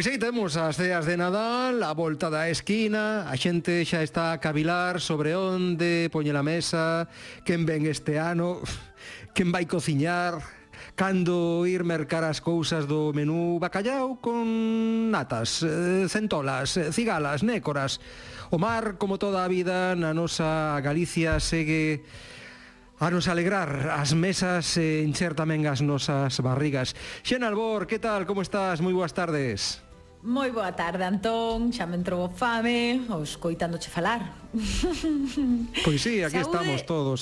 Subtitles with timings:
[0.00, 4.32] Pois aí temos as ceas de Nadal, a volta da esquina, a xente xa está
[4.32, 7.04] a cavilar sobre onde poñer a mesa,
[7.44, 8.64] quen ven este ano,
[9.36, 10.40] quen vai cociñar,
[10.96, 18.00] cando ir mercar as cousas do menú bacallao con natas, eh, centolas, eh, cigalas, nécoras.
[18.48, 22.08] O mar, como toda a vida, na nosa Galicia segue
[22.96, 26.96] a nos alegrar as mesas eh, e encher tamén as nosas barrigas.
[27.20, 28.24] Xena Albor, que tal?
[28.24, 28.80] Como estás?
[28.80, 29.89] Moi boas tardes.
[30.20, 34.36] Moi boa tarde, Antón, xa me entrou fame, os coitándoche falar.
[35.80, 36.60] Pois sí, aquí Saúde...
[36.60, 37.20] estamos todos.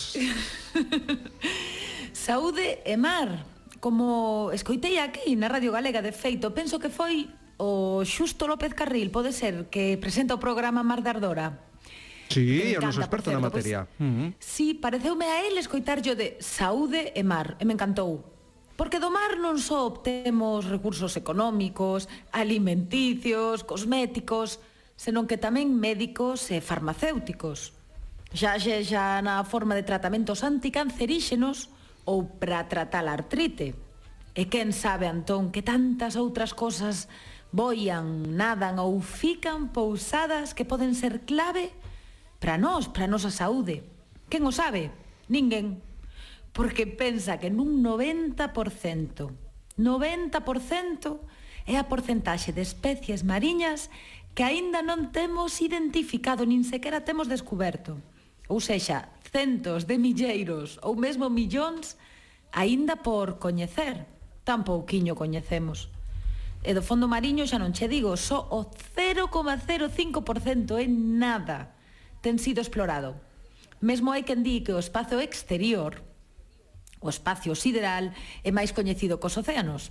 [2.11, 3.47] Saúde e mar,
[3.79, 9.15] como escoitei aquí na Radio Galega de feito, penso que foi o Xusto López Carril,
[9.15, 11.55] pode ser, que presenta o programa Mar de Ardora.
[12.27, 13.87] Sí, é o noso experto na pois materia.
[13.87, 14.29] Pois, uh -huh.
[14.43, 18.38] Sí, pareceume a él escoitarllo de Saúde e mar, e me encantou.
[18.79, 24.63] Porque do mar non só obtemos recursos económicos, alimenticios, cosméticos,
[24.95, 27.75] senón que tamén médicos e farmacéuticos.
[28.31, 31.75] Xa xe xa na forma de tratamentos anticanceríxenos
[32.07, 33.75] ou para tratar a artrite.
[34.39, 37.11] E quen sabe, Antón, que tantas outras cosas
[37.51, 41.75] boian, nadan ou fican pousadas que poden ser clave
[42.39, 43.83] para nós, para a nosa saúde.
[44.31, 44.95] Quen o sabe?
[45.27, 45.88] Ninguén
[46.59, 48.43] porque pensa que nun 90%, 90%
[51.71, 53.95] é a porcentaxe de especies mariñas
[54.35, 58.03] que aínda non temos identificado, nin sequera temos descoberto.
[58.51, 61.95] Ou sexa, centos de milleiros ou mesmo millóns
[62.51, 64.11] aínda por coñecer.
[64.43, 65.95] Tan pouquiño coñecemos.
[66.67, 68.67] E do fondo mariño xa non che digo, só o
[68.99, 71.79] 0,05% é nada
[72.19, 73.15] ten sido explorado.
[73.79, 76.08] Mesmo hai quen di que o espazo exterior
[77.01, 78.11] o espacio sideral
[78.43, 79.91] é máis coñecido cos océanos.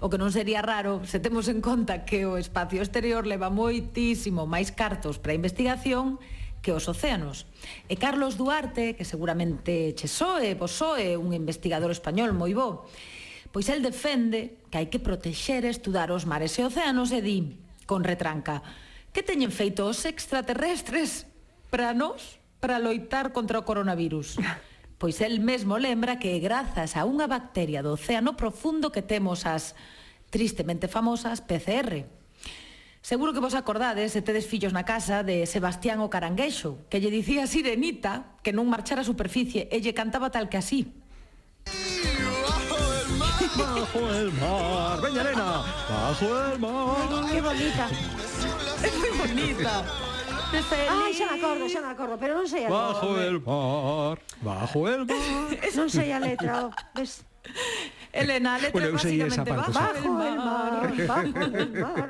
[0.00, 4.44] O que non sería raro se temos en conta que o espacio exterior leva moitísimo
[4.44, 6.20] máis cartos para a investigación
[6.60, 7.48] que os océanos.
[7.88, 12.88] E Carlos Duarte, que seguramente che soe, vos soe, un investigador español moi bo,
[13.50, 17.56] pois el defende que hai que protexer e estudar os mares e océanos e di,
[17.88, 18.62] con retranca,
[19.10, 21.24] que teñen feito os extraterrestres
[21.72, 24.36] para nós para loitar contra o coronavirus.
[25.00, 29.72] Pois el mesmo lembra que grazas a unha bacteria do océano profundo que temos as
[30.28, 32.04] tristemente famosas PCR.
[33.00, 37.08] Seguro que vos acordades, se tedes fillos na casa, de Sebastián o Caranguexo, que lle
[37.08, 40.92] dicía a Sirenita que non marchara a superficie e lle cantaba tal que así.
[43.56, 47.24] Bajo el mar, veña Elena, bajo el mar.
[47.24, 47.84] Que bonita.
[48.84, 50.09] É moi bonita.
[50.50, 50.90] Feliz.
[50.90, 54.80] Ai, xa me acordo, xa me acordo, pero non sei a Bajo el mar, bajo
[54.90, 55.46] el mar.
[55.78, 56.70] Non sei a letra, oh.
[56.98, 57.22] Ves?
[58.10, 62.08] Elena, a letra Bueno, básicamente Bajo el mar, bajo el mar.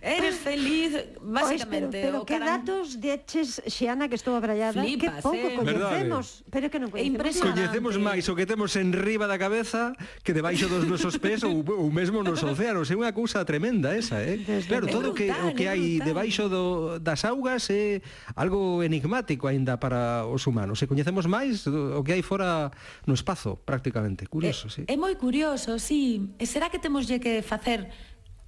[0.00, 0.44] Eres ah.
[0.44, 1.98] feliz, basicamente.
[1.98, 2.64] Pois, pero, pero que caran...
[2.64, 5.56] datos deches, Xiana, que estou abrallada, Flipas, que pouco eh?
[5.58, 7.42] coñecemos, pero que non coñecemos.
[7.42, 11.62] Coñecemos máis o que temos en riba da cabeza que debaixo dos nosos pés ou,
[11.66, 12.86] ou mesmo nos océanos.
[12.90, 14.38] É unha cousa tremenda esa, eh?
[14.38, 17.98] Desde claro, todo brutal, o que o que hai debaixo do, das augas é
[18.38, 20.78] algo enigmático aínda para os humanos.
[20.78, 22.70] Se coñecemos máis o que hai fora
[23.02, 24.30] no espazo, prácticamente.
[24.30, 24.82] Curioso, eh, sí.
[24.86, 26.30] É moi curioso, sí.
[26.38, 27.90] E será que temoslle que facer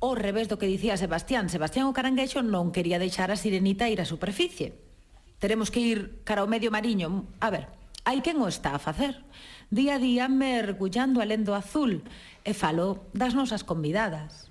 [0.01, 1.53] ao revés do que dicía Sebastián.
[1.53, 4.75] Sebastián o Caranguexo non quería deixar a sirenita ir á superficie.
[5.41, 7.29] Teremos que ir cara ao medio mariño.
[7.41, 7.69] A ver,
[8.05, 9.23] hai quen o está a facer.
[9.71, 12.03] Día a día mergullando alén do azul
[12.43, 14.50] e falo das nosas convidadas.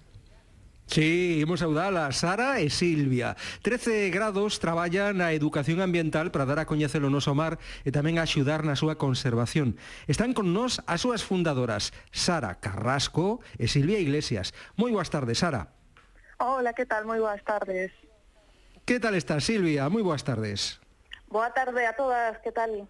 [0.90, 3.38] Sí, imos saudala Sara e Silvia.
[3.62, 8.18] 13 grados traballan a educación ambiental para dar a coñecer o noso mar e tamén
[8.18, 9.78] a axudar na súa conservación.
[10.10, 14.50] Están con nós as súas fundadoras, Sara Carrasco e Silvia Iglesias.
[14.82, 15.78] Moi boas tardes, Sara.
[16.42, 17.06] Hola, que tal?
[17.06, 17.94] Moi boas tardes.
[18.82, 19.86] Que tal estás, Silvia?
[19.94, 20.82] Moi boas tardes.
[21.30, 22.90] Boa tarde a todas, que tal?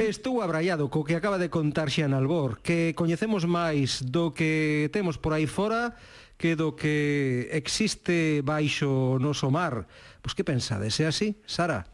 [0.00, 5.20] Estou abraiado co que acaba de contar Xian Albor, que coñecemos máis do que temos
[5.20, 5.92] por aí fora
[6.36, 9.88] que do que existe baixo o noso mar.
[10.20, 11.00] Pois que pensades?
[11.00, 11.88] É así, Sara?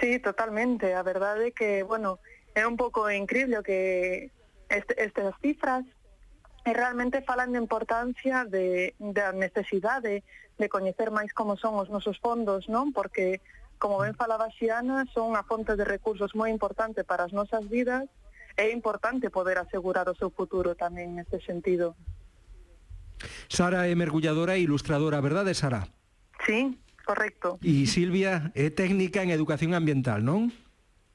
[0.00, 0.94] Sí, totalmente.
[0.96, 2.18] A verdade é que, bueno,
[2.54, 4.32] é un pouco increíble o que
[4.68, 5.84] este, estas cifras
[6.64, 10.24] e realmente falan de importancia de, da necesidade
[10.60, 12.92] de coñecer máis como son os nosos fondos, non?
[12.92, 13.40] Porque,
[13.80, 18.08] como ben falaba Xiana, son unha fonte de recursos moi importante para as nosas vidas
[18.56, 21.96] e é importante poder asegurar o seu futuro tamén neste sentido.
[23.48, 25.88] Sara é mergulladora e ilustradora, verdade, Sara?
[26.46, 27.58] Sí, correcto.
[27.60, 30.52] E Silvia é técnica en educación ambiental, non?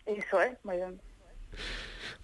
[0.05, 1.01] Iso é, moi ben.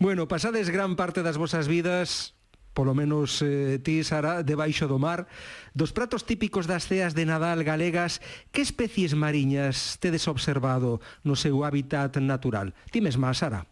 [0.01, 2.33] Bueno, pasades gran parte das vosas vidas
[2.73, 5.27] polo menos eh, ti, Sara, debaixo do mar.
[5.75, 11.67] Dos pratos típicos das ceas de Nadal galegas, que especies mariñas tedes observado no seu
[11.67, 12.73] hábitat natural?
[12.91, 13.67] Ti mesma, Sara.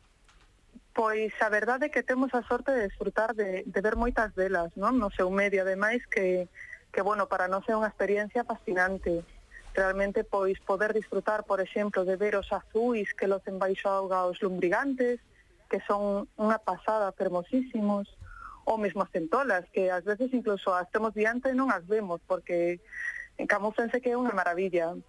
[1.00, 4.68] Pois a verdade é que temos a sorte de disfrutar de, de ver moitas delas,
[4.75, 5.00] non?
[5.00, 6.51] No seu medio, ademais, que,
[6.92, 9.24] que bueno, para nós é unha experiencia fascinante.
[9.72, 14.44] Realmente, pois, poder disfrutar, por exemplo, de ver os azuis que los baixo auga os
[14.44, 15.24] lumbrigantes,
[15.72, 18.12] que son unha pasada, fermosísimos,
[18.68, 22.19] ou mesmo as centolas, que ás veces incluso as temos diante e non as vemos,
[22.28, 22.84] porque
[23.48, 25.00] camuflense que é unha maravilla.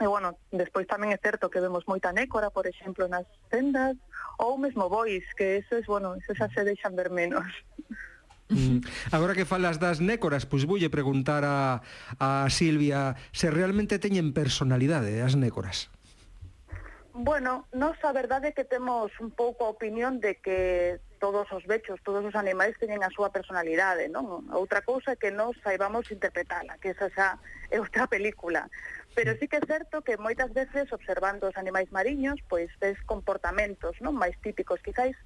[0.00, 4.00] E, bueno, despois tamén é certo que vemos moita nécora, por exemplo, nas tendas,
[4.40, 7.44] ou mesmo bois, que eso es, bueno, eso xa se deixan ver menos.
[8.48, 8.80] Mm.
[9.12, 11.84] Agora que falas das nécoras, pois voulle preguntar a,
[12.16, 15.92] a Silvia se realmente teñen personalidade eh, as nécoras.
[17.12, 21.66] Bueno, nos a verdade é que temos un pouco a opinión de que todos os
[21.66, 24.48] vechos, todos os animais teñen a súa personalidade, non?
[24.54, 27.36] Outra cousa é que nos saibamos interpretala, que esa xa
[27.68, 28.66] é outra película.
[29.14, 33.98] Pero sí que é certo que moitas veces observando os animais mariños, pois ves comportamentos
[33.98, 35.18] non máis típicos quizáis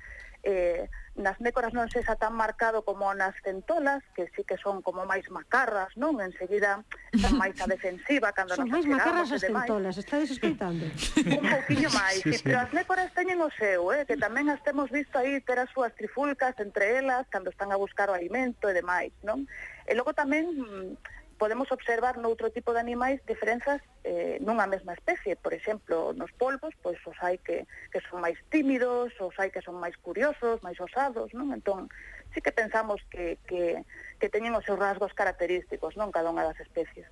[0.45, 5.07] eh, nas nécoras non sexa tan marcado como nas centolas, que sí que son como
[5.09, 6.21] máis macarras, non?
[6.21, 6.85] Enseguida
[7.17, 10.85] son máis a defensiva cando son nos máis macarras as centolas, estades escoitando.
[11.41, 12.45] Un pouquiño máis, sí, sí.
[12.45, 15.71] pero as nécoras teñen o seu, eh, que tamén as temos visto aí ter as
[15.73, 19.49] súas trifulcas entre elas cando están a buscar o alimento e demais, non?
[19.89, 25.37] E logo tamén mm, podemos observar noutro tipo de animais diferenzas eh, nunha mesma especie.
[25.37, 29.61] Por exemplo, nos polvos, pois os hai que, que son máis tímidos, os hai que
[29.61, 31.53] son máis curiosos, máis osados, non?
[31.53, 31.93] Entón,
[32.33, 33.83] sí que pensamos que, que,
[34.19, 36.15] que teñen os seus rasgos característicos, non?
[36.15, 37.07] Cada unha das especies.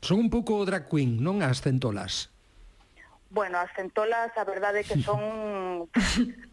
[0.00, 2.32] Son un pouco drag queen, non as centolas?
[3.30, 5.86] bueno, as centolas a verdade é que son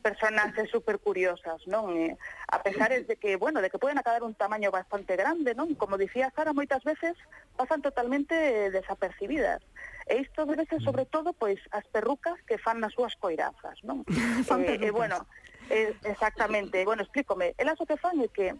[0.06, 1.90] personas super curiosas, non?
[1.98, 2.18] E, eh,
[2.54, 5.74] a pesar de que, bueno, de que poden acabar un tamaño bastante grande, non?
[5.74, 7.18] Como dicía Sara, moitas veces
[7.58, 9.66] pasan totalmente eh, desapercibidas.
[10.06, 11.12] E isto débese sobre mm.
[11.12, 14.06] todo pois as perrucas que fan nas súas coirazas, non?
[14.48, 15.26] fan eh, eh e, bueno,
[15.74, 18.54] eh, exactamente, bueno, explícome, elas o que fan é que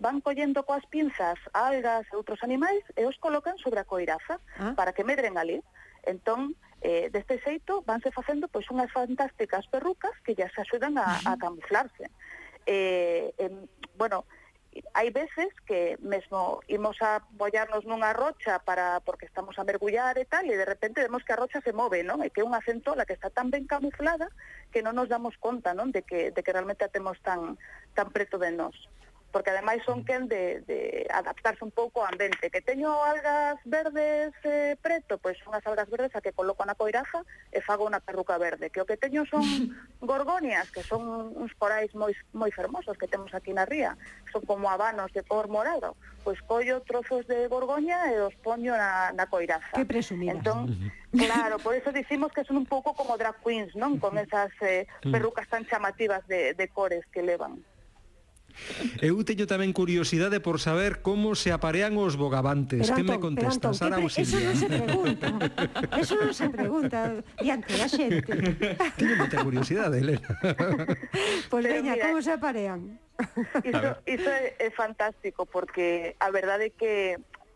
[0.00, 4.72] van collendo coas pinzas algas e outros animais e os colocan sobre a coiraza ah.
[4.72, 5.60] para que medren ali.
[6.06, 11.18] Entón, Eh, deste xeito vanse facendo pois unhas fantásticas perrucas que ya se axudan a,
[11.26, 12.06] a camuflarse.
[12.70, 13.50] Eh, eh,
[13.98, 14.24] bueno,
[14.94, 20.26] hai veces que mesmo imos a bollarnos nunha rocha para porque estamos a mergullar e
[20.28, 22.22] tal, e de repente vemos que a rocha se move, non?
[22.22, 24.30] E que é unha centola que está tan ben camuflada
[24.70, 25.90] que non nos damos conta, non?
[25.90, 27.58] De que, de que realmente a temos tan,
[27.96, 28.76] tan preto de nós
[29.32, 32.48] porque ademais son quen de, de adaptarse un pouco ao ambiente.
[32.50, 36.74] Que teño algas verdes eh, preto, pois son as algas verdes a que coloco na
[36.74, 37.20] coiraja
[37.52, 38.72] e fago unha perruca verde.
[38.72, 39.44] Que o que teño son
[40.00, 44.00] gorgonias, que son uns corais moi, moi fermosos que temos aquí na ría.
[44.32, 45.92] Son como habanos de cor morado.
[46.24, 49.76] Pois collo trozos de gorgoña e os poño na, na coiraja.
[49.76, 50.32] Que presumida.
[50.32, 50.72] Entón,
[51.12, 54.00] claro, por eso dicimos que son un pouco como drag queens, non?
[54.00, 57.60] Con esas eh, perrucas tan chamativas de, de cores que levan.
[59.00, 62.88] Eu teño tamén curiosidade por saber como se aparean os bogavantes.
[62.88, 64.28] Pero, que Antón, me contestas, Sara Auxilia?
[64.28, 65.26] Eso non se pregunta.
[65.96, 66.98] Eso non se pregunta
[67.40, 68.32] diante da xente.
[68.98, 70.30] Teño moita curiosidade, Elena.
[71.48, 73.00] Pois pues, veña, como se aparean?
[73.64, 76.94] Iso, iso é, é fantástico porque a verdade é que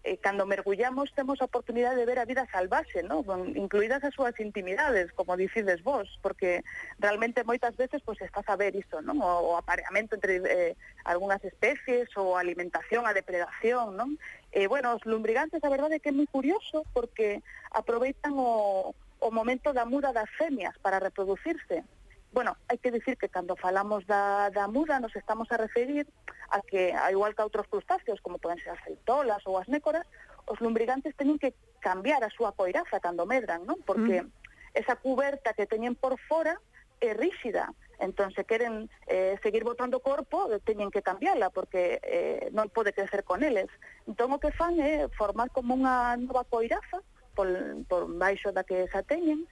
[0.05, 3.23] eh, cando mergullamos temos a oportunidade de ver a vida salvaxe, no?
[3.23, 6.65] Bon, incluídas as súas intimidades, como dicides vos, porque
[6.99, 9.15] realmente moitas veces pois pues, estás a ver iso, ¿no?
[9.23, 14.19] O, o apareamento entre eh, algunhas especies, ou a alimentación, a depredación, non?
[14.51, 17.39] E, eh, bueno, os lumbrigantes, a verdade é que é moi curioso, porque
[17.71, 18.91] aproveitan o,
[19.23, 21.87] o momento da muda das femias para reproducirse
[22.33, 26.09] bueno, hai que dicir que cando falamos da, da muda nos estamos a referir
[26.49, 29.69] a que, a igual que a outros crustáceos, como poden ser as feitolas ou as
[29.69, 30.09] nécoras,
[30.49, 31.53] os lumbrigantes teñen que
[31.85, 33.85] cambiar a súa coiraza cando medran, non?
[33.85, 34.33] Porque mm.
[34.73, 36.57] esa cuberta que teñen por fora
[37.05, 37.69] é ríxida,
[38.01, 43.29] entón se queren eh, seguir botando corpo, teñen que cambiarla, porque eh, non pode crecer
[43.29, 43.69] con eles.
[44.09, 47.49] Entón o que fan é formar como unha nova coiraza, por,
[47.89, 49.45] por baixo da que xa teñen,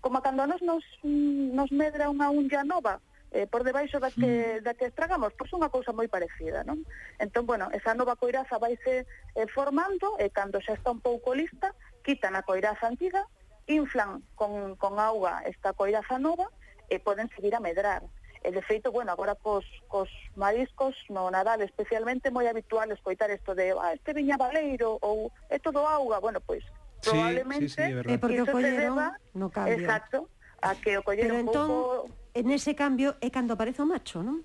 [0.00, 3.00] como cando nos, nos, nos medra unha unlla nova,
[3.30, 4.64] eh, por debaixo da que, mm.
[4.64, 6.84] da que estragamos, pois unha cousa moi parecida, non?
[7.20, 11.74] Entón, bueno, esa nova coiraza vaise eh, formando e cando xa está un pouco lista,
[12.06, 13.26] quitan a coiraza antiga,
[13.68, 16.48] inflan con, con auga esta coiraza nova
[16.88, 18.02] e poden seguir a medrar.
[18.40, 23.52] E de feito, bueno, agora cos, cos mariscos no Nadal especialmente moi habitual escoitar isto
[23.52, 26.64] de ah, este viña baleiro ou é todo auga, bueno, pois
[27.02, 27.68] Probablemente.
[27.68, 30.28] Sí, sí, es eh, porque ocolleron no cambio Exacto,
[30.60, 32.08] a que ocolleron Pero entón, poco...
[32.34, 34.42] en ese cambio é cando aparece o macho, non?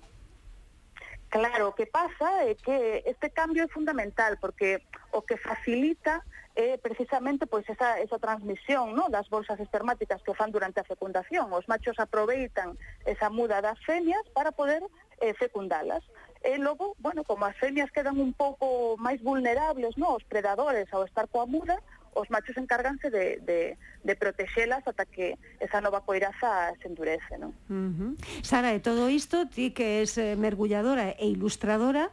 [1.34, 6.22] Claro, o que pasa é que este cambio é fundamental porque o que facilita
[6.54, 9.10] é precisamente pois esa, esa transmisión ¿no?
[9.10, 11.50] das bolsas espermáticas que fan durante a fecundación.
[11.50, 14.86] Os machos aproveitan esa muda das femias para poder
[15.18, 16.06] eh, fecundalas.
[16.44, 20.14] E eh, logo, bueno, como as femias quedan un pouco máis vulnerables ¿no?
[20.14, 21.82] aos predadores ao estar coa muda,
[22.14, 27.36] os machos encárganse de, de, de protexelas ata que esa nova coiraza se endurece.
[27.38, 27.52] Non?
[27.68, 28.12] Uh -huh.
[28.42, 32.10] Sara, de todo isto, ti que es eh, mergulladora e ilustradora,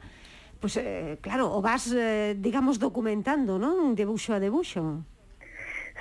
[0.62, 3.98] pues, eh, claro, o vas, eh, digamos, documentando, non?
[3.98, 5.02] Debuxo a debuxo.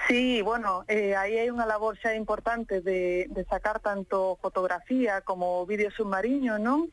[0.09, 5.65] Sí, bueno, eh, aí hai unha labor xa importante de, de sacar tanto fotografía como
[5.69, 6.89] vídeo submarino, non?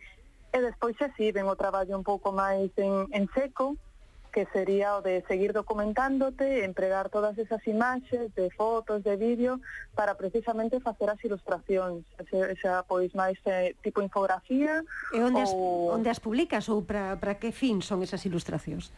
[0.51, 3.75] E despois xa sí, ven o traballo un pouco máis en, en seco,
[4.37, 9.59] que sería o de seguir documentándote, empregar todas esas imaxes de fotos, de vídeo,
[9.95, 12.05] para precisamente facer as ilustracións.
[12.21, 14.85] esa, xa pois máis eh, tipo infografía.
[15.09, 15.89] E onde, ou...
[15.89, 18.93] as, onde as publicas ou para, para que fin son esas ilustracións?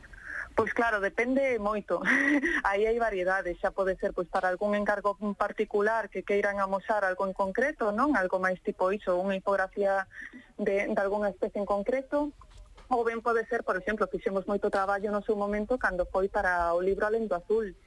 [0.59, 2.03] Pois claro, depende moito.
[2.67, 7.23] Aí hai variedades, xa pode ser pois para algún encargo particular que queiran amosar algo
[7.23, 8.19] en concreto, non?
[8.19, 10.03] Algo máis tipo iso, unha infografía
[10.59, 12.35] de, de algunha especie en concreto,
[12.89, 16.73] Ou ben pode ser, por exemplo, fixemos moito traballo no seu momento cando foi para
[16.73, 17.77] o libro Alento Azul,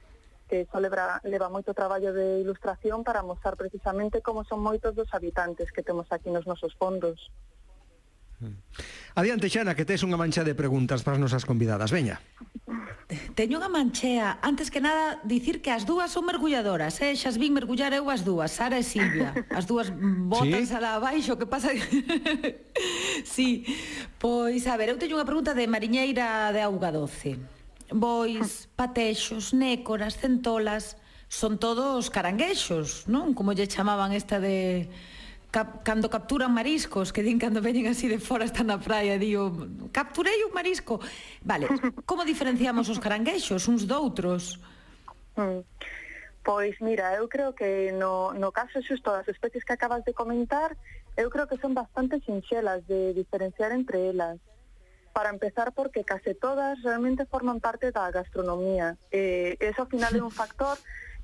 [0.47, 5.11] que só leva, leva moito traballo de ilustración para mostrar precisamente como son moitos dos
[5.11, 7.19] habitantes que temos aquí nos nosos fondos.
[9.13, 11.93] Adiante, Xana, que tes unha mancha de preguntas para as nosas convidadas.
[11.93, 12.17] Veña.
[13.37, 14.41] Teño unha manchea.
[14.41, 17.13] Antes que nada, dicir que as dúas son mergulladoras, eh?
[17.13, 19.35] Xas vin mergullar eu as dúas, Sara e Silvia.
[19.53, 20.73] As dúas botas ¿Sí?
[20.73, 21.69] alá abaixo, que pasa...
[23.35, 23.67] sí,
[24.17, 27.37] pois, a ver, eu teño unha pregunta de mariñeira de auga doce.
[27.93, 30.97] Bois, patexos, nécoras, centolas,
[31.29, 33.37] son todos caranguexos, non?
[33.37, 34.89] Como lle chamaban esta de
[35.53, 39.53] cap, cando capturan mariscos, que din cando veñen así de fora están na praia, digo,
[39.93, 40.97] capturei un marisco.
[41.45, 41.69] Vale,
[42.09, 44.57] como diferenciamos os caranguexos uns doutros?
[45.37, 45.61] Mm.
[46.43, 50.75] Pois mira, eu creo que no, no caso xusto das especies que acabas de comentar,
[51.15, 54.41] eu creo que son bastante sinxelas de diferenciar entre elas.
[55.13, 58.97] Para empezar, porque case todas realmente forman parte da gastronomía.
[59.13, 60.75] Eh, eso ao final é un factor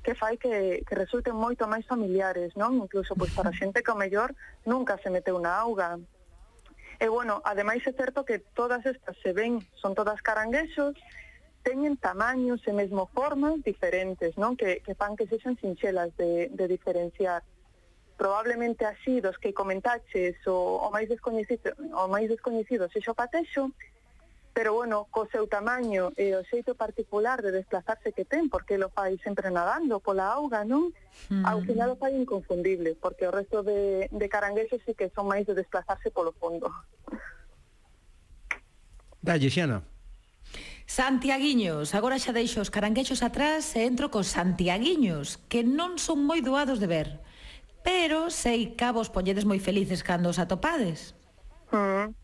[0.02, 2.80] que fai que, que resulten moito máis familiares, non?
[2.80, 4.32] Incluso pois para xente que ao mellor
[4.64, 6.00] nunca se meteu na auga.
[7.00, 10.96] E bueno, ademais é certo que todas estas se ven, son todas caranguexos,
[11.60, 14.56] teñen tamaños e mesmo formas diferentes, non?
[14.56, 17.44] Que, que fan que sexan sinxelas de, de diferenciar
[18.16, 23.72] probablemente así dos que comentaches o, o máis descoñecido o máis descoñecido sexo patexo
[24.52, 28.90] pero bueno, co seu tamaño e o xeito particular de desplazarse que ten, porque lo
[28.90, 30.90] fai sempre nadando pola auga, non?
[31.30, 31.46] Mm.
[31.46, 35.46] Ao final o fai inconfundible, porque o resto de, de caranguexos sí que son máis
[35.46, 36.66] de desplazarse polo fondo.
[39.22, 39.86] Dalle, Xana.
[40.90, 46.42] Santiaguiños, agora xa deixo os caranguexos atrás e entro cos santiaguiños, que non son moi
[46.42, 47.08] doados de ver,
[47.86, 51.14] pero sei que vos ponledes moi felices cando os atopades.
[51.70, 52.19] Mm.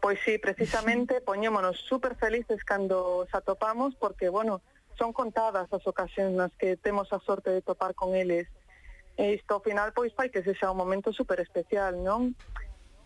[0.00, 4.62] Pois sí, precisamente poñémonos super felices cando os atopamos porque, bueno,
[4.96, 8.48] son contadas as ocasións nas que temos a sorte de topar con eles.
[9.20, 12.32] E isto ao final pois fai que sexa un momento super especial, non?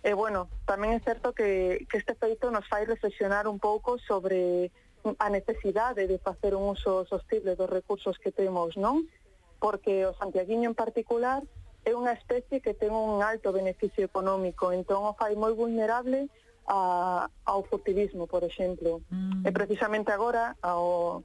[0.07, 3.99] E eh, bueno, tamén é certo que, que este feito nos fai reflexionar un pouco
[3.99, 4.71] sobre
[5.19, 9.11] a necesidade de facer un uso sostible dos recursos que temos, non?
[9.59, 11.43] Porque o santiaguiño en particular
[11.83, 16.31] é unha especie que ten un alto beneficio económico, entón o fai moi vulnerable
[16.67, 19.03] a, ao furtivismo, por exemplo.
[19.11, 19.47] Mm.
[19.47, 21.25] E precisamente agora, ao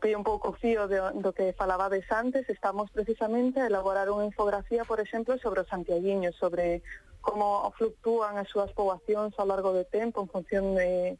[0.00, 4.84] pei un pouco fío de, do que falabades antes, estamos precisamente a elaborar unha infografía,
[4.84, 6.84] por exemplo, sobre os santiaguiños, sobre
[7.24, 11.16] como fluctúan as súas poboacións ao largo do tempo en función de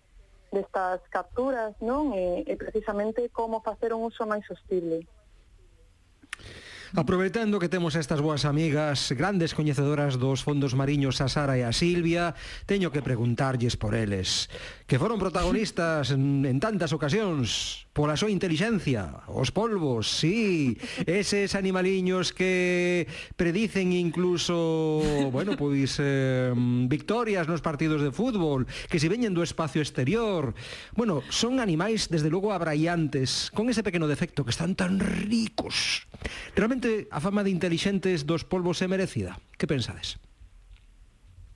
[0.53, 2.13] destas capturas, non?
[2.13, 5.09] E, e precisamente como facer un uso máis hostible.
[6.97, 11.75] Aproveitando que temos estas boas amigas grandes coñecedoras dos fondos mariños a Sara e a
[11.75, 12.39] Silvia,
[12.71, 14.47] teño que preguntarlles por eles,
[14.87, 20.75] que foron protagonistas en tantas ocasións pola súa inteligencia, os polvos, sí,
[21.07, 23.07] eses animaliños que
[23.39, 24.99] predicen incluso,
[25.31, 26.51] bueno, pois eh,
[26.91, 30.59] victorias nos partidos de fútbol, que se veñen do espacio exterior.
[30.99, 36.11] Bueno, son animais desde logo abraiantes, con ese pequeno defecto que están tan ricos.
[36.59, 39.37] Realmente realmente a fama de inteligentes dos polvos é merecida?
[39.57, 40.21] Que pensades?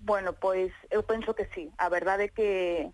[0.01, 1.69] Bueno, pois eu penso que sí.
[1.77, 2.89] A verdade é que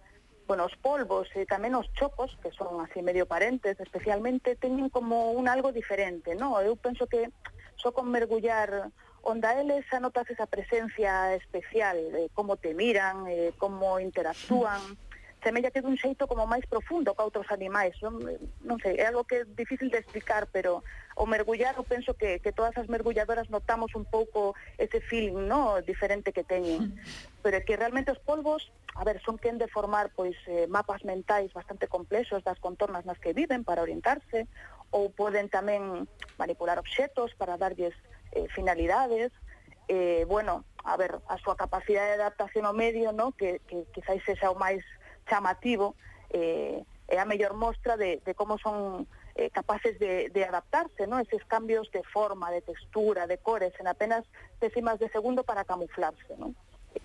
[0.46, 5.32] bueno, os polvos e tamén os chocos, que son así medio parentes, especialmente teñen como
[5.32, 6.60] un algo diferente, no?
[6.60, 7.32] Eu penso que
[7.80, 8.92] só con mergullar
[9.24, 15.00] onda eles anotas esa presencia especial, de como te miran, eh, como interactúan,
[15.44, 17.92] semella que dun xeito como máis profundo que outros animais.
[18.00, 18.16] Non,
[18.64, 20.80] non sei, é algo que é difícil de explicar, pero
[21.14, 25.84] o mergullar, eu penso que, que todas as mergulladoras notamos un pouco ese feeling no
[25.84, 26.96] diferente que teñen.
[27.44, 31.52] Pero que realmente os polvos a ver, son quen de formar pois eh, mapas mentais
[31.52, 34.46] bastante complexos das contornas nas que viven para orientarse
[34.94, 36.06] ou poden tamén
[36.38, 37.92] manipular obxetos para darlles
[38.30, 39.34] eh, finalidades.
[39.90, 44.22] Eh, bueno, a ver, a súa capacidade de adaptación ao medio, no, que, que quizáis
[44.22, 44.86] sexa o máis
[45.28, 45.96] chamativo
[46.30, 51.18] eh, é a mellor mostra de, de como son eh, capaces de, de adaptarse, ¿no?
[51.18, 54.24] Eses cambios de forma, de textura, de cores, en apenas
[54.60, 56.54] décimas de segundo para camuflarse, ¿no?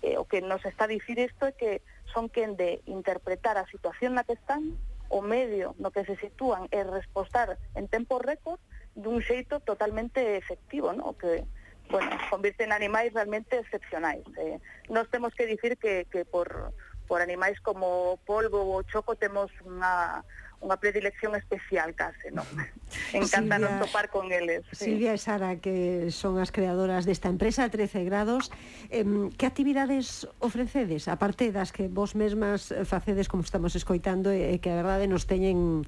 [0.02, 1.82] Eh, o que nos está a dicir isto é que
[2.14, 4.78] son quen de interpretar a situación na que están,
[5.10, 8.62] o medio no que se sitúan e respostar en tempo récord
[8.94, 11.18] dun xeito totalmente efectivo, ¿no?
[11.18, 11.42] Que
[11.90, 14.22] bueno, convirten en animais realmente excepcionais.
[14.38, 16.72] Eh, nos temos que dicir que, que por
[17.10, 20.22] por animais como o polvo ou o choco temos unha
[20.60, 22.44] unha predilección especial case, non?
[23.16, 24.60] Encantanos Silvia, topar con eles.
[24.76, 24.92] Sí.
[24.92, 28.52] Silvia e Sara, que son as creadoras desta empresa 13 grados,
[28.92, 29.02] eh,
[29.40, 31.08] que actividades ofrecedes?
[31.08, 35.24] Aparte das que vos mesmas facedes como estamos escoitando e eh, que a verdade nos
[35.24, 35.82] teñen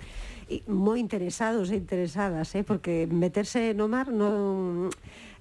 [0.67, 4.89] moi interesados e interesadas, eh, porque meterse no mar non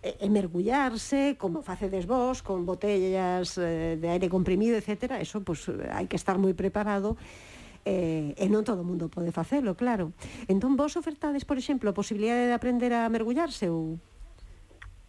[0.01, 6.09] e, mergullarse, como facedes vos, con botellas eh, de aire comprimido, etcétera, eso pues hai
[6.09, 7.21] que estar moi preparado
[7.85, 10.13] eh, e non todo o mundo pode facelo, claro.
[10.49, 14.01] Entón, vos ofertades, por exemplo, a posibilidade de aprender a mergullarse ou...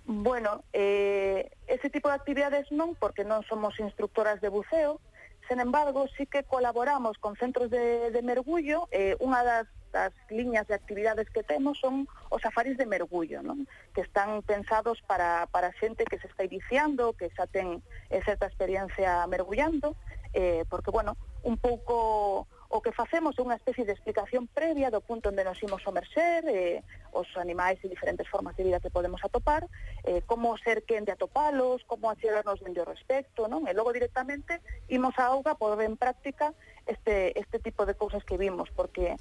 [0.04, 5.00] Bueno, eh, ese tipo de actividades non, porque non somos instructoras de buceo,
[5.48, 10.66] sen embargo, sí que colaboramos con centros de, de mergullo, eh, unha das das liñas
[10.66, 13.68] de actividades que temos son os safaris de mergullo, non?
[13.94, 18.48] que están pensados para, para xente que se está iniciando, que xa ten eh, certa
[18.48, 19.94] experiencia mergullando,
[20.32, 25.04] eh, porque, bueno, un pouco o que facemos é unha especie de explicación previa do
[25.04, 26.80] punto onde nos imos somerxer, eh,
[27.12, 29.68] os animais e diferentes formas de vida que podemos atopar,
[30.08, 33.68] eh, como ser quen de atopalos, como achegarnos dende o respecto, non?
[33.68, 36.56] E logo directamente imos a auga por ver en práctica
[36.88, 39.20] este, este tipo de cousas que vimos, porque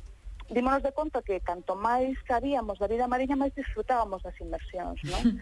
[0.51, 5.39] dímonos de conta que canto máis sabíamos da vida mariña, máis disfrutábamos das inmersións, non?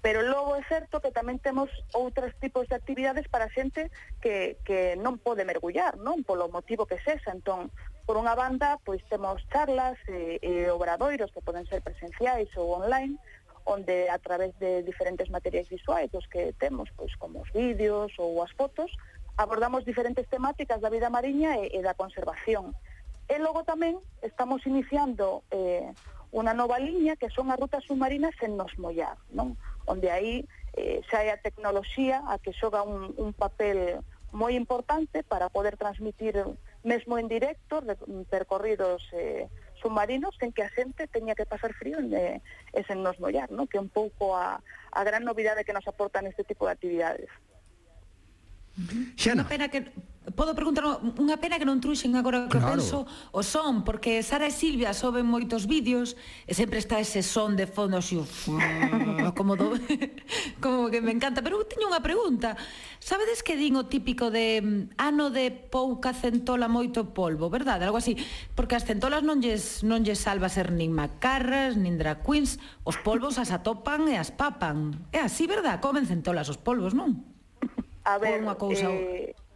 [0.00, 3.92] Pero logo é certo que tamén temos outros tipos de actividades para xente
[4.24, 6.24] que, que non pode mergullar, non?
[6.24, 7.36] Polo motivo que sexa.
[7.36, 7.68] Entón,
[8.08, 13.20] por unha banda, pois temos charlas e, e obradoiros que poden ser presenciais ou online,
[13.68, 18.40] onde a través de diferentes materiais visuais dos que temos, pois como os vídeos ou
[18.40, 18.88] as fotos,
[19.36, 22.72] abordamos diferentes temáticas da vida mariña e, e da conservación.
[23.30, 25.94] E logo tamén estamos iniciando eh,
[26.34, 29.54] unha nova liña que son as rutas submarinas en nos mollar, non?
[29.86, 30.42] Onde aí
[30.74, 34.02] eh, xa hai a tecnoloxía a que xoga un, un papel
[34.34, 36.42] moi importante para poder transmitir
[36.82, 37.78] mesmo en directo
[38.30, 39.46] percorridos eh,
[39.78, 42.42] submarinos en que a xente teña que pasar frío en, eh,
[42.74, 43.70] e sen nos mollar, non?
[43.70, 44.58] Que é un pouco a,
[44.90, 47.30] a gran novidade que nos aportan este tipo de actividades.
[49.14, 49.42] Xana.
[49.42, 49.86] Unha pena que
[50.32, 52.80] podo preguntar unha pena que non truxen agora que claro.
[52.80, 52.98] penso
[53.30, 56.16] o son, porque Sara e Silvia soben moitos vídeos
[56.48, 58.48] e sempre está ese son de fondo así, uf,
[59.38, 59.76] como do,
[60.64, 62.56] como que me encanta, pero teño unha pregunta.
[63.00, 67.82] Sabedes que din o típico de ah, ano de pouca centola moito polvo, verdade?
[67.82, 68.14] Algo así,
[68.54, 72.94] porque as centolas non lles non lles salva ser nin macarras, nin drag queens, os
[73.02, 75.02] polvos as atopan e as papan.
[75.10, 75.82] É así, verdad?
[75.82, 77.26] Comen centolas os polvos, non?
[78.06, 79.49] A ver, unha cousa eh, ou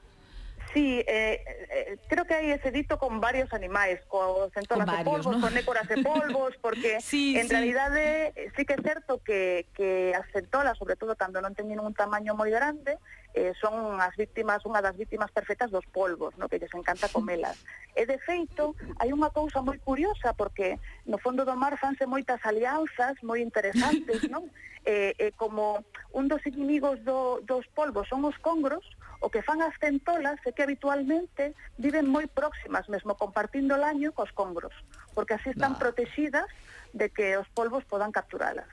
[0.74, 5.38] Sí, eh, eh, creo que hai ese dito con varios animais, co centolas de polvos,
[5.38, 5.38] ¿no?
[5.38, 7.54] con écoras de polvos, porque sí, en sí.
[7.54, 11.78] realidade eh, sí que é certo que, que as centolas, sobre todo cando non teñen
[11.78, 12.98] un tamaño moi grande,
[13.38, 17.54] eh, son as víctimas, unha das víctimas perfectas dos polvos, no que lles encanta comelas.
[17.94, 22.42] E de feito, hai unha cousa moi curiosa, porque no fondo do mar fanse moitas
[22.42, 24.50] alianzas moi interesantes, non?
[24.84, 25.80] Eh, eh, como
[26.12, 28.84] un dos inimigos do, dos polvos son os congros,
[29.20, 34.12] O que fan as centolas é que habitualmente viven moi próximas, mesmo compartindo o laño
[34.16, 34.74] cos congros,
[35.14, 35.83] porque así están nah.
[35.83, 36.48] protegidas
[36.92, 38.70] de que os polvos podan capturalas.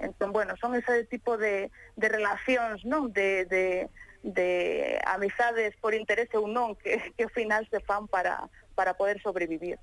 [0.00, 3.12] Entón, bueno, son ese tipo de, de relacións, non?
[3.12, 3.90] De, de,
[4.24, 9.20] de amizades por interese ou non que, que ao final se fan para, para poder
[9.20, 9.76] sobrevivir.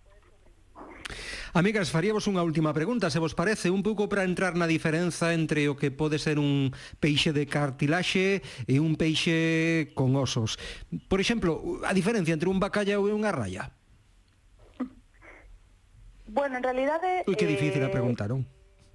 [1.56, 5.72] Amigas, faríamos unha última pregunta, se vos parece, un pouco para entrar na diferenza entre
[5.72, 10.60] o que pode ser un peixe de cartilaxe e un peixe con osos.
[11.08, 13.72] Por exemplo, a diferencia entre un bacallao e unha raya.
[16.28, 17.24] Bueno, en realidade...
[17.26, 17.88] Ui, que difícil eh...
[17.88, 18.44] a preguntar, non?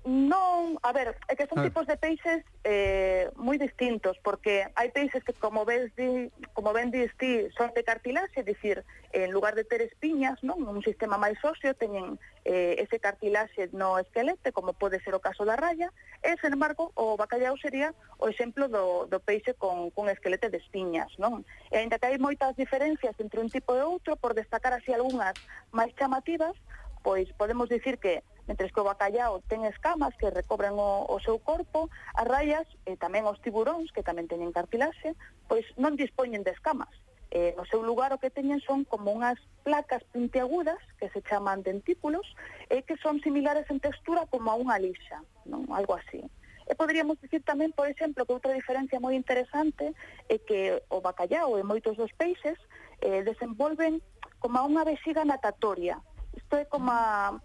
[0.04, 1.62] Non, a ver, é que son ah.
[1.62, 6.26] tipos de peixes eh, moi distintos, porque hai peixes que, como ves di,
[6.58, 8.82] como ben dis ti, son de cartilaxe, é dicir,
[9.14, 10.58] en lugar de ter espiñas, non?
[10.66, 15.46] un sistema máis óseo, teñen eh, ese cartilaxe no esquelete, como pode ser o caso
[15.46, 20.10] da raya, e, sen embargo, o bacallau sería o exemplo do, do peixe con, con
[20.10, 21.46] esquelete de espiñas, non?
[21.70, 25.38] E ainda que hai moitas diferencias entre un tipo e outro, por destacar así algunhas
[25.70, 26.58] máis chamativas,
[27.06, 31.38] pois podemos dicir que mentres que o bacallao ten escamas que recobran o, o seu
[31.38, 35.14] corpo, as raias e tamén os tiburóns, que tamén teñen cartilaxe,
[35.46, 36.90] pois non dispoñen de escamas.
[37.32, 41.64] Eh, no seu lugar o que teñen son como unhas placas puntiagudas que se chaman
[41.64, 42.28] dentículos
[42.68, 45.64] e eh, que son similares en textura como a unha lixa, non?
[45.72, 46.20] algo así.
[46.68, 49.96] E poderíamos dicir tamén, por exemplo, que outra diferencia moi interesante
[50.28, 52.60] é que o bacallao e moitos dos peixes
[53.00, 54.04] eh, desenvolven
[54.38, 55.98] como unha vexiga natatoria.
[56.36, 57.40] Isto é como a,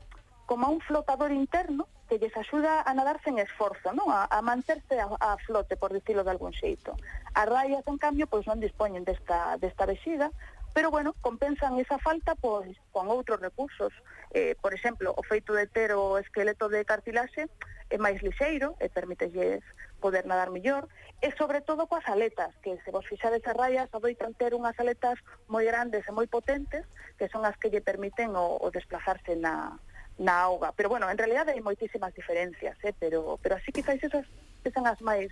[0.48, 4.08] como a un flotador interno que lles axuda a nadar sen esforzo, non?
[4.10, 6.96] A, a manterse a, a flote, por dicirlo de algún xeito.
[7.36, 10.32] As raias, en cambio, pois non dispoñen desta, desta vexiga,
[10.72, 13.92] pero, bueno, compensan esa falta pois, con outros recursos.
[14.32, 17.52] Eh, por exemplo, o feito de ter o esqueleto de cartilaxe
[17.92, 19.60] é máis lixeiro e permitelles
[20.00, 20.88] poder nadar mellor,
[21.20, 25.18] e sobre todo coas aletas, que se vos fixades as raias adoitan ter unhas aletas
[25.50, 26.86] moi grandes e moi potentes,
[27.18, 29.76] que son as que lle permiten o, o desplazarse na,
[30.18, 30.74] na auga.
[30.76, 32.94] Pero bueno, en realidad hai moitísimas diferencias, eh?
[32.98, 34.26] pero, pero así quizáis esas,
[34.66, 35.30] esas as máis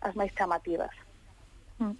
[0.00, 0.94] as máis chamativas.
[1.78, 1.94] Mm.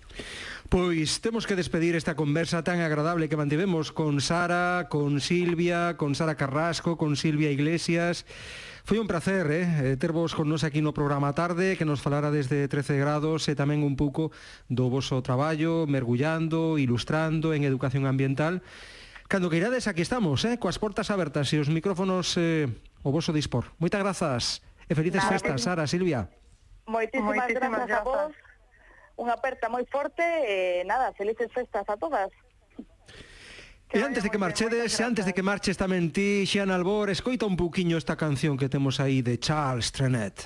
[0.69, 6.15] Pois temos que despedir esta conversa tan agradable que mantivemos con Sara, con Silvia, con
[6.15, 8.27] Sara Carrasco, con Silvia Iglesias.
[8.89, 12.33] Foi un placer eh, eh tervos con nos aquí no programa tarde que nos falara
[12.33, 14.33] desde 13 grados e tamén un pouco
[14.67, 18.65] do voso traballo mergullando, ilustrando en educación ambiental
[19.29, 20.57] Cando que irades, aquí estamos, eh?
[20.57, 22.65] coas portas abertas e os micrófonos eh,
[23.05, 23.77] o voso dispor.
[23.77, 26.33] Moitas grazas e felices Nada, festas, Sara, Silvia.
[26.89, 28.33] Moitísimas, Moitísimas grazas, grazas a vos.
[29.21, 32.33] Unha aperta moi forte e nada, felices festas a todas.
[33.93, 37.45] E antes de que marchedes, e antes de que marches tamén ti, Xian Albor, escoita
[37.45, 40.41] un pouquiño esta canción que temos aí de Charles Trenet.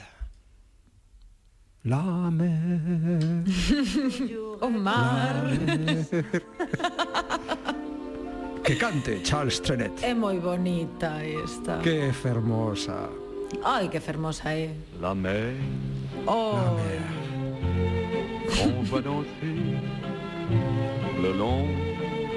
[1.87, 2.03] La
[2.35, 3.47] mer.
[4.59, 5.55] o mar.
[5.55, 6.43] La mer.
[8.63, 9.93] que cante Charles Trenet.
[10.03, 11.79] É moi bonita esta.
[11.83, 13.11] Que fermosa.
[13.65, 14.71] Ai, que fermosa é.
[15.01, 15.55] La mer.
[16.27, 16.55] Oh.
[16.55, 17.03] La mer.
[18.63, 19.57] On va danser
[21.21, 21.67] le long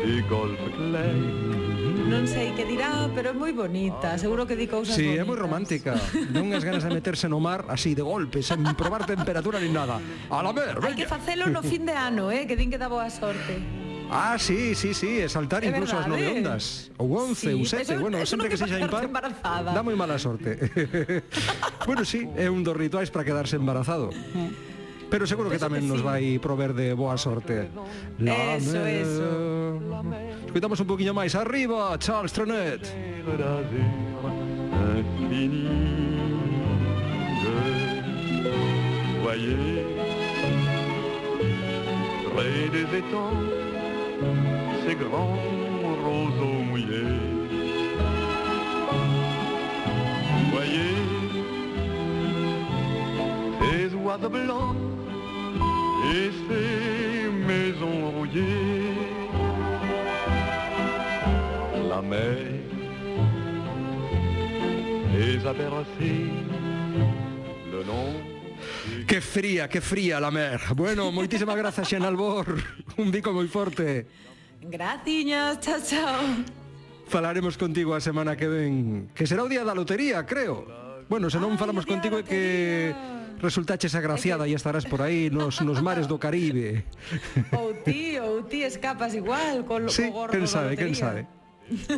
[0.04, 1.66] du golfe clair.
[2.10, 5.18] Non sei que dirá, pero é moi bonita, seguro que di cousas sí, bonitas.
[5.18, 5.94] Si, é moi romántica.
[6.34, 10.02] Non as ganas de meterse no mar así de golpe, sen probar temperatura ni nada.
[10.30, 10.90] A la mer, veña.
[10.90, 13.85] Hai que facelo no fin de ano, eh, que din que dá boa sorte.
[14.12, 16.38] Ah, sí, sí, sí, é saltar é incluso as nove ¿eh?
[16.38, 16.92] ondas.
[16.98, 19.10] Ou once, sí, ou sete, eso, bueno, eso sempre que sexa impar
[19.74, 20.62] Dá moi mala sorte
[21.90, 24.14] Bueno, sí, é un dos rituais para quedarse embarazado.
[24.34, 24.76] Mm.
[25.10, 27.70] Pero seguro que tamén nos vai prover de boa sorte.
[28.18, 29.02] La Eso, me...
[29.02, 29.30] eso.
[30.50, 31.38] Escoitamos un poquinho máis.
[31.38, 32.82] Arriba, Charles Trenet.
[39.26, 39.58] Voyez,
[42.36, 43.65] près des étangs,
[44.86, 45.40] ces grands
[46.06, 47.20] roseaux mouillés.
[50.52, 50.96] Voyez
[53.60, 54.76] ces oiseaux blancs
[56.14, 58.94] et ces maisons rouillées.
[61.90, 62.56] La mer
[65.14, 66.30] les a bercés
[67.72, 70.74] le des Que fría, que fría la mer.
[70.76, 72.46] Bueno, moitísimas grazas, Xen Albor.
[72.98, 74.08] Un bico moi forte.
[74.62, 76.22] Graciñas, chao, chao.
[77.08, 80.66] Falaremos contigo a semana que ven, que será o día da lotería, creo.
[81.06, 82.44] Bueno, se non Ay, falamos contigo é que
[83.38, 86.82] resultaches agraciada e estarás por aí nos, nos mares do Caribe.
[87.60, 91.30] Ou ti, ou ti escapas igual con sí, o gordo quen sabe, quen sabe.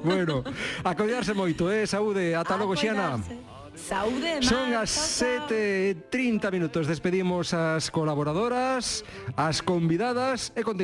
[0.03, 0.43] Bueno,
[0.83, 1.87] a coidarse moito, eh?
[1.87, 3.19] Saúde, ata a logo, Xiana.
[3.77, 4.43] Saúde, Mar.
[4.43, 4.89] Son as
[5.21, 6.87] 7.30 minutos.
[6.87, 9.05] Despedimos as colaboradoras,
[9.37, 10.75] as convidadas e continuamos.